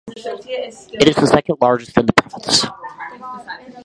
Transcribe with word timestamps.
It 0.17 1.07
is 1.09 1.15
the 1.15 1.27
second 1.27 1.57
largest 1.61 1.95
in 1.95 2.07
the 2.07 2.13
province. 2.13 2.65